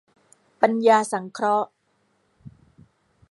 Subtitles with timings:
[0.61, 1.69] ปัญญาสังเคราะห์